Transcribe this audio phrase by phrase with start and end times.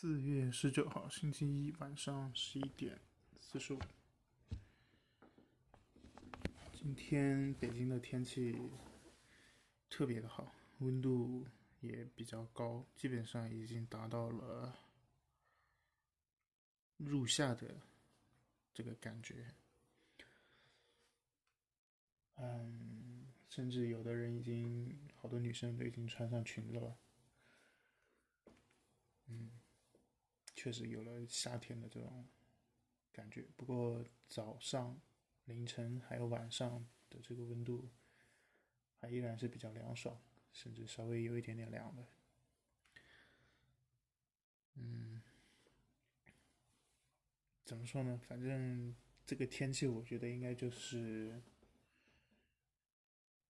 [0.00, 3.00] 四月十九号，星期一晚上十一点
[3.40, 3.80] 四十五。
[6.72, 8.56] 今天北京的天气
[9.90, 11.44] 特别的好，温度
[11.80, 14.78] 也比较高，基本上已经达到了
[16.96, 17.80] 入夏的
[18.72, 19.52] 这个感觉。
[22.36, 26.96] 嗯，甚至有的人已经，好多女生都已经穿上裙子了。
[29.26, 29.57] 嗯，
[30.58, 32.26] 确实有了夏天的这种
[33.12, 33.46] 感觉。
[33.56, 35.00] 不过早上、
[35.44, 37.88] 凌晨还有晚上的这个温度，
[38.96, 40.20] 还依然是比较凉爽，
[40.52, 42.08] 甚至稍微有一点点凉的。
[44.74, 45.22] 嗯，
[47.64, 48.20] 怎么说呢？
[48.26, 48.92] 反正
[49.24, 51.40] 这个天气，我觉得应该就是。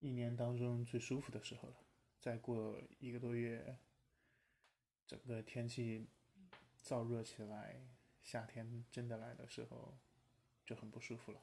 [0.01, 1.77] 一年当中最舒服的时候了，
[2.21, 3.77] 再过一个多月，
[5.09, 6.07] 整个天气
[6.83, 7.81] 燥热起来，
[8.23, 9.97] 夏天真的来的时候
[10.65, 11.41] 就很不舒服了。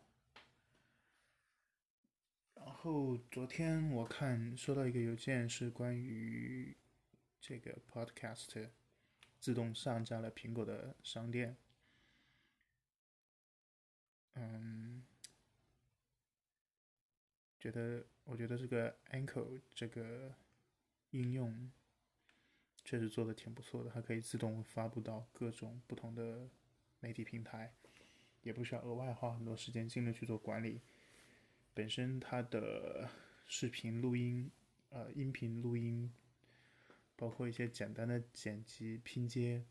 [2.56, 6.76] 然后昨天我看收到一个邮件，是关于
[7.40, 8.70] 这个 Podcast
[9.40, 11.58] 自动上架了苹果的商店，
[14.34, 15.06] 嗯。
[17.58, 20.36] 觉得，我觉得这个 Ancho 这个
[21.10, 21.72] 应用
[22.86, 26.48] 确实做的挺不错的，它可以自动发布到各种不同的
[27.02, 27.74] 媒体平台，
[28.44, 30.80] 也不需要额外花很多时间精力去做管理。
[31.74, 33.10] 本身它的
[33.48, 34.50] 视频录音、
[34.90, 36.14] 呃音频录音，
[37.16, 39.66] 包括一些简单的剪辑拼接，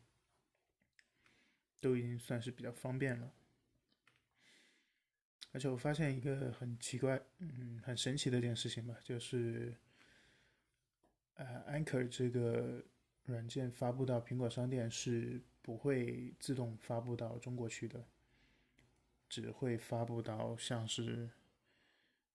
[1.79, 3.33] 都已经算是比较方便了。
[5.53, 9.73] 而且我发现一个很奇怪，嗯，很神奇的一件事情吧，就是，
[11.35, 12.83] 呃，Anchor 这个
[13.25, 18.05] 软件发布到苹果商店是不会自动发布到中国去的，
[19.27, 21.29] 只会发布到像是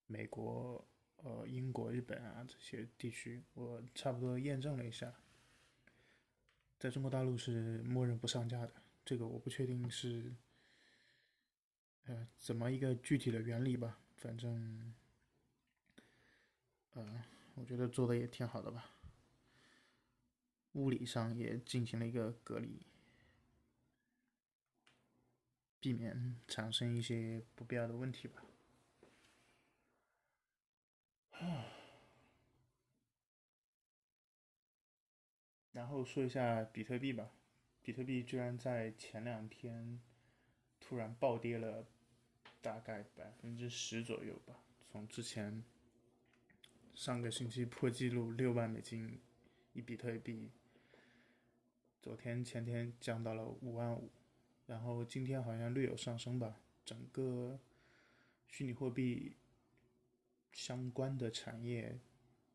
[0.06, 0.86] 美国、
[1.16, 3.42] 呃英国、日本啊这些地区。
[3.54, 5.14] 我差不多验证了一下，
[6.78, 8.72] 在中国大陆是默认不上架的。
[9.04, 10.34] 这个我不确定是。
[12.06, 14.00] 呃，怎么一个具体的原理吧？
[14.16, 14.94] 反正，
[16.94, 17.24] 呃，
[17.54, 18.90] 我觉得做的也挺好的吧。
[20.72, 22.80] 物理上也进行了一个隔离，
[25.80, 28.42] 避免产生一些不必要的问题吧。
[35.72, 37.30] 然后说一下比特币吧，
[37.82, 40.00] 比特币居然在前两天。
[40.82, 41.86] 突然暴跌了，
[42.60, 44.60] 大概百分之十左右吧。
[44.90, 45.62] 从之前
[46.94, 49.20] 上个星期破纪录六万美金
[49.74, 50.50] 一比特币，
[52.02, 54.10] 昨天前天降到了五万五，
[54.66, 56.60] 然后今天好像略有上升吧。
[56.84, 57.58] 整个
[58.48, 59.36] 虚拟货币
[60.52, 61.98] 相关的产业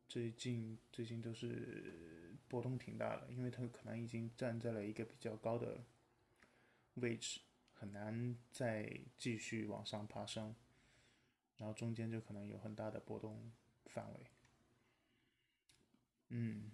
[0.08, 5.84] 最近最近都是波动挺大的，因为它可能已经站在了一个比较高的
[6.94, 7.40] 位置。
[7.78, 10.56] 很难再继续往上爬升，
[11.58, 13.52] 然后中间就可能有很大的波动
[13.84, 14.20] 范围。
[16.30, 16.70] 嗯，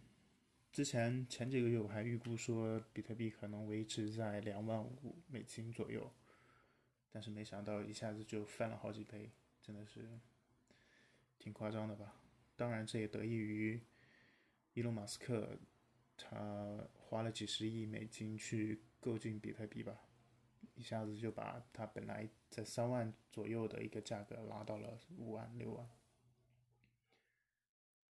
[0.73, 6.11] 之前前几个月我还预估说比特币可能维持在两万五美金左右，
[7.11, 10.19] 但是没想到一下子就翻了好几倍，真的是
[11.39, 12.15] 挺夸张的吧？
[12.57, 13.79] 当然这也得益于
[14.73, 15.59] 伊隆马斯克，
[16.17, 20.01] 他花了几十亿美金去购进比特币吧。
[20.75, 25.87] 一下子就把它本来在三万左右的一个价格拉到了五万六万，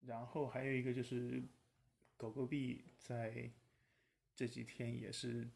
[0.03, 1.43] 然后还有一个就是
[2.22, 3.50] 狗狗币在
[4.37, 5.50] 这几天也是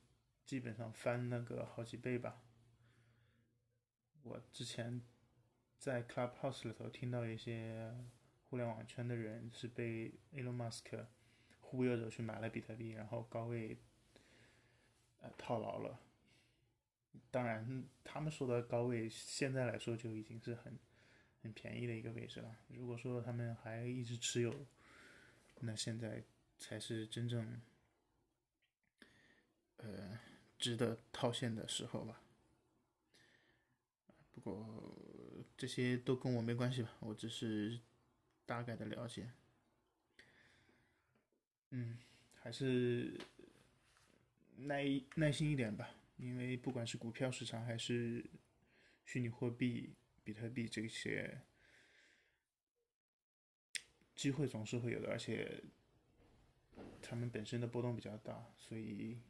[0.45, 2.43] 基本上翻那个好几倍吧。
[4.25, 5.01] 我之前
[5.79, 7.95] 在 Clubhouse 里头听到一些
[8.51, 11.07] 互联网圈的人是被 Elon Musk
[11.61, 13.79] 忽悠着去买了比特币，然后高位
[15.21, 16.01] 呃套牢了。
[17.31, 20.77] 当然，他们说的高位，现在来说就已经是很
[21.43, 22.57] 很便宜的一个位置了。
[22.67, 24.67] 如果说他们还一直持有，
[25.61, 26.25] 那现在
[26.59, 27.61] 才是真正
[29.79, 30.19] 呃
[30.59, 32.21] 值得套现的时候吧。
[34.33, 34.97] 不过
[35.57, 37.81] 这些都跟我没关系吧，我只是
[38.45, 39.31] 大概的了解。
[41.71, 41.99] 嗯，
[42.35, 43.21] 还是
[44.57, 44.85] 耐
[45.17, 45.91] 耐心一点吧。
[46.17, 48.25] 因为不管是股票市场还是
[49.05, 49.95] 虚拟货币、
[50.25, 51.43] 比特币这些，
[54.15, 55.63] 机会总是会有的，而且
[57.09, 59.21] 他们本身的波动比较大，所以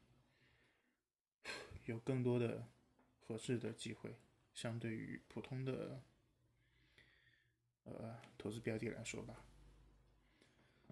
[1.85, 2.67] 有更多的
[3.21, 4.17] 合适的机会，
[4.55, 6.01] 相对于普通的
[7.85, 9.37] 呃投资标的来说吧。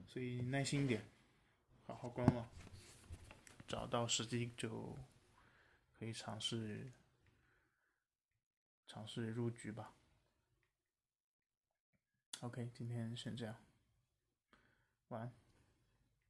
[0.06, 1.02] 所以耐心一点，
[1.86, 2.46] 好好观望，
[3.66, 4.94] 找到时机就
[5.98, 6.92] 可以尝试
[8.86, 9.94] 尝试入局吧。
[12.40, 13.56] OK，今天先这样，
[15.08, 15.43] 晚安。